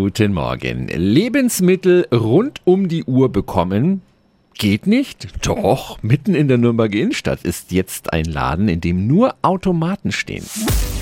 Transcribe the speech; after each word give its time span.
Guten 0.00 0.32
Morgen. 0.32 0.86
Lebensmittel 0.86 2.06
rund 2.14 2.60
um 2.64 2.86
die 2.86 3.02
Uhr 3.02 3.32
bekommen? 3.32 4.00
Geht 4.54 4.86
nicht? 4.86 5.26
Doch, 5.44 6.00
mitten 6.04 6.36
in 6.36 6.46
der 6.46 6.56
Nürnberger 6.56 7.00
Innenstadt 7.00 7.42
ist 7.42 7.72
jetzt 7.72 8.12
ein 8.12 8.24
Laden, 8.24 8.68
in 8.68 8.80
dem 8.80 9.08
nur 9.08 9.34
Automaten 9.42 10.12
stehen. 10.12 10.44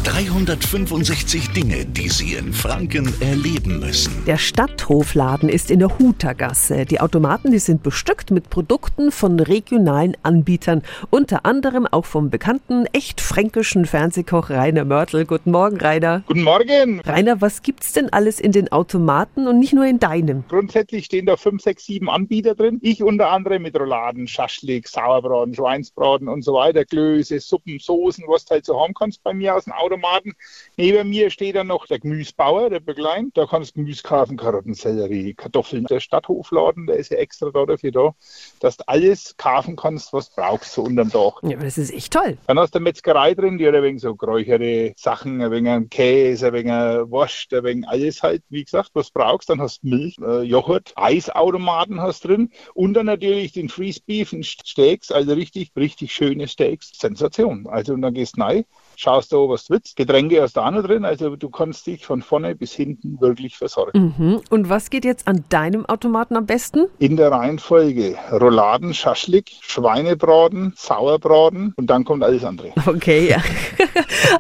365 0.07 1.51
Dinge, 1.51 1.85
die 1.85 2.09
Sie 2.09 2.35
in 2.35 2.53
Franken 2.53 3.13
erleben 3.21 3.81
müssen. 3.81 4.25
Der 4.25 4.37
Stadthofladen 4.37 5.49
ist 5.49 5.69
in 5.69 5.81
der 5.81 5.99
Hutergasse. 5.99 6.85
Die 6.85 7.01
Automaten, 7.01 7.51
die 7.51 7.59
sind 7.59 7.83
bestückt 7.83 8.31
mit 8.31 8.49
Produkten 8.49 9.11
von 9.11 9.41
regionalen 9.41 10.17
Anbietern. 10.23 10.83
Unter 11.11 11.45
anderem 11.45 11.89
auch 11.89 12.05
vom 12.05 12.31
bekannten, 12.31 12.87
echt 12.93 13.21
fränkischen 13.21 13.85
Fernsehkoch 13.85 14.49
Rainer 14.49 14.85
Mörtel. 14.85 15.27
Guten 15.27 15.51
Morgen, 15.51 15.77
Rainer. 15.79 16.23
Guten 16.29 16.45
Morgen. 16.45 17.01
Rainer, 17.01 17.41
was 17.41 17.63
gibt's 17.63 17.93
denn 17.93 18.09
alles 18.13 18.39
in 18.39 18.53
den 18.53 18.71
Automaten 18.71 19.49
und 19.49 19.59
nicht 19.59 19.73
nur 19.73 19.87
in 19.87 19.99
deinem? 19.99 20.45
Grundsätzlich 20.49 21.07
stehen 21.07 21.27
da 21.27 21.37
fünf, 21.37 21.63
sechs, 21.63 21.85
sieben 21.85 22.09
Anbieter 22.09 22.55
drin. 22.55 22.79
Ich 22.81 23.03
unter 23.03 23.33
anderem 23.33 23.63
mit 23.63 23.77
Rouladen, 23.77 24.29
Schaschlik, 24.29 24.87
Sauerbraten, 24.87 25.53
Schweinsbraten 25.53 26.29
und 26.29 26.43
so 26.43 26.55
weiter, 26.55 26.85
Klöße, 26.85 27.41
Suppen, 27.41 27.81
Soßen, 27.81 28.23
was 28.29 28.45
du 28.45 28.55
halt 28.55 28.65
so 28.67 28.81
haben 28.81 28.95
kannst 28.95 29.25
bei 29.25 29.35
mir 29.35 29.57
aus 29.57 29.65
dem 29.65 29.73
Automaten. 29.97 30.33
Neben 30.77 31.09
mir 31.09 31.31
steht 31.31 31.57
dann 31.57 31.69
noch 31.69 31.87
der 31.87 31.99
Gemüsebauer, 31.99 32.71
der 32.71 32.81
Beglein. 32.81 33.31
Da 33.35 33.47
kannst 33.47 33.77
du 33.77 33.81
Gemüse 33.81 34.03
kaufen, 34.03 34.37
Karotten, 34.37 34.75
Sellerie, 34.75 35.35
Kartoffeln. 35.35 35.85
Der 35.85 36.01
Stadthofladen, 36.01 36.87
der 36.87 36.97
ist 36.97 37.11
ja 37.11 37.19
extra 37.19 37.51
da 37.51 37.65
dafür 37.65 37.93
da, 37.93 38.15
dass 38.61 38.77
du 38.77 38.85
alles 38.87 39.37
kaufen 39.37 39.77
kannst, 39.77 40.13
was 40.13 40.31
du 40.31 40.37
brauchst, 40.37 40.73
so 40.73 40.83
unterm 40.83 41.11
Dach. 41.11 41.43
Ja, 41.43 41.57
aber 41.57 41.65
das 41.65 41.79
ist 41.79 41.93
echt 41.93 42.13
toll. 42.13 42.37
Dann 42.47 42.59
hast 42.59 42.75
du 42.75 42.79
eine 42.79 42.85
Metzgerei 42.85 43.35
drin, 43.35 43.59
die 43.59 43.67
hat 43.67 43.75
ein 43.75 43.83
wenig 43.83 44.03
so 44.03 44.15
geräucherte 44.15 44.93
Sachen, 44.97 45.41
ein 45.41 45.51
wenig 45.51 45.91
Käse, 45.91 46.49
ein 46.49 46.53
wenig 46.53 46.73
Wurst, 47.11 47.53
ein 47.55 47.65
wenig 47.65 47.89
alles 47.89 48.23
halt, 48.23 48.43
wie 48.49 48.65
gesagt, 48.65 48.91
was 48.95 49.09
du 49.09 49.21
brauchst. 49.21 49.49
Dann 49.49 49.61
hast 49.61 49.83
du 49.83 49.89
Milch, 49.89 50.17
äh, 50.19 50.43
Joghurt, 50.43 50.93
Eisautomaten 50.97 52.01
hast 52.01 52.25
drin 52.25 52.51
und 52.75 52.95
dann 52.95 53.07
natürlich 53.07 53.53
den 53.53 53.69
Freeze 53.69 54.01
Beef 54.05 54.33
und 54.33 54.45
Steaks, 54.45 55.11
also 55.11 55.33
richtig, 55.33 55.73
richtig 55.77 56.13
schöne 56.13 56.49
Steaks. 56.49 56.93
Sensation. 56.99 57.67
Also 57.67 57.95
und 57.95 58.03
dann 58.03 58.15
gehst 58.15 58.37
du 58.37 58.43
rein, 58.43 58.65
schaust 58.97 59.33
du, 59.33 59.49
was 59.49 59.65
du. 59.65 59.77
Getränke 59.95 60.43
hast 60.43 60.57
du 60.57 60.61
auch 60.61 60.71
noch 60.71 60.83
drin, 60.83 61.05
also 61.05 61.37
du 61.37 61.49
kannst 61.49 61.87
dich 61.87 62.05
von 62.05 62.23
vorne 62.23 62.55
bis 62.55 62.73
hinten 62.73 63.21
wirklich 63.21 63.57
versorgen. 63.57 64.15
Mhm. 64.17 64.41
Und 64.51 64.69
was 64.69 64.91
geht 64.91 65.05
jetzt 65.05 65.29
an 65.29 65.45
deinem 65.49 65.87
Automaten 65.87 66.37
am 66.37 66.47
besten? 66.47 66.87
In 66.99 67.17
der 67.17 67.31
Reihenfolge 67.31 68.17
Rouladen, 68.33 68.95
Schaschlik, 68.95 69.53
Schweinebraten, 69.61 70.73
Sauerbraten 70.77 71.75
und 71.77 71.89
dann 71.89 72.05
kommt 72.05 72.23
alles 72.23 72.45
andere. 72.45 72.73
Okay, 72.87 73.29
ja. 73.29 73.39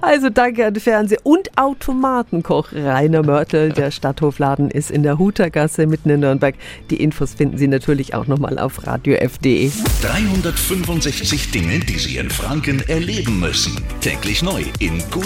Also 0.02 0.30
danke 0.30 0.66
an 0.66 0.74
Fernseh- 0.74 1.18
und 1.22 1.56
Automatenkoch 1.56 2.72
Rainer 2.72 3.22
Mörtel. 3.22 3.72
Der 3.72 3.90
Stadthofladen 3.90 4.70
ist 4.70 4.90
in 4.90 5.02
der 5.02 5.18
Hutergasse 5.18 5.86
mitten 5.86 6.10
in 6.10 6.20
Nürnberg. 6.20 6.54
Die 6.90 7.02
Infos 7.02 7.34
finden 7.34 7.58
Sie 7.58 7.68
natürlich 7.68 8.14
auch 8.14 8.26
nochmal 8.26 8.58
auf 8.58 8.86
radiof.de. 8.86 9.70
365 10.02 11.50
Dinge, 11.50 11.80
die 11.80 11.98
Sie 11.98 12.16
in 12.16 12.30
Franken 12.30 12.82
erleben 12.88 13.40
müssen. 13.40 13.76
Täglich 14.00 14.42
neu 14.42 14.64
in 14.78 15.02